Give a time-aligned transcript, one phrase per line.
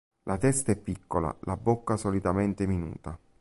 [0.23, 3.15] La testa è piccola, la bocca solitamente minuta.